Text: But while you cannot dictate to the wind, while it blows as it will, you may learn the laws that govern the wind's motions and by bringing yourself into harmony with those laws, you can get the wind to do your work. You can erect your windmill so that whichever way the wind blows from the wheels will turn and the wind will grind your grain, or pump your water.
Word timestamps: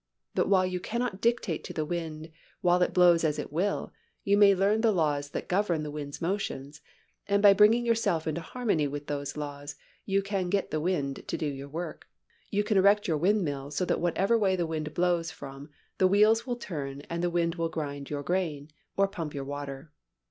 But 0.33 0.49
while 0.49 0.65
you 0.65 0.79
cannot 0.79 1.21
dictate 1.21 1.63
to 1.65 1.73
the 1.73 1.85
wind, 1.85 2.31
while 2.61 2.81
it 2.81 2.91
blows 2.91 3.23
as 3.23 3.37
it 3.37 3.53
will, 3.53 3.93
you 4.23 4.35
may 4.35 4.55
learn 4.55 4.81
the 4.81 4.91
laws 4.91 5.29
that 5.29 5.47
govern 5.47 5.83
the 5.83 5.91
wind's 5.91 6.19
motions 6.19 6.81
and 7.27 7.43
by 7.43 7.53
bringing 7.53 7.85
yourself 7.85 8.25
into 8.25 8.41
harmony 8.41 8.87
with 8.87 9.05
those 9.05 9.37
laws, 9.37 9.75
you 10.03 10.23
can 10.23 10.49
get 10.49 10.71
the 10.71 10.81
wind 10.81 11.23
to 11.27 11.37
do 11.37 11.45
your 11.45 11.69
work. 11.69 12.07
You 12.49 12.63
can 12.63 12.79
erect 12.79 13.07
your 13.07 13.17
windmill 13.17 13.69
so 13.69 13.85
that 13.85 14.01
whichever 14.01 14.39
way 14.39 14.55
the 14.55 14.65
wind 14.65 14.91
blows 14.95 15.29
from 15.29 15.69
the 15.99 16.07
wheels 16.07 16.47
will 16.47 16.55
turn 16.55 17.01
and 17.01 17.23
the 17.23 17.29
wind 17.29 17.53
will 17.53 17.69
grind 17.69 18.09
your 18.09 18.23
grain, 18.23 18.71
or 18.97 19.07
pump 19.07 19.35
your 19.35 19.45
water. 19.45 19.91